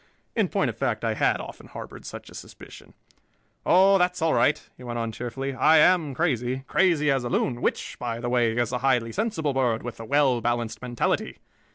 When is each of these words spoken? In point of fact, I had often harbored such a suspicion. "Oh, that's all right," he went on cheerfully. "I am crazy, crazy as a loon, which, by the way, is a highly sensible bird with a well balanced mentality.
In 0.35 0.47
point 0.49 0.67
of 0.71 0.75
fact, 0.75 1.05
I 1.05 1.13
had 1.13 1.39
often 1.39 1.67
harbored 1.67 2.05
such 2.07 2.31
a 2.31 2.33
suspicion. 2.33 2.95
"Oh, 3.67 3.99
that's 3.99 4.19
all 4.19 4.33
right," 4.33 4.59
he 4.75 4.83
went 4.83 4.97
on 4.97 5.11
cheerfully. 5.11 5.53
"I 5.53 5.77
am 5.77 6.15
crazy, 6.15 6.63
crazy 6.67 7.11
as 7.11 7.23
a 7.23 7.29
loon, 7.29 7.61
which, 7.61 7.99
by 7.99 8.19
the 8.19 8.27
way, 8.27 8.51
is 8.57 8.71
a 8.71 8.79
highly 8.79 9.11
sensible 9.11 9.53
bird 9.53 9.83
with 9.83 9.99
a 9.99 10.05
well 10.05 10.41
balanced 10.41 10.81
mentality. 10.81 11.37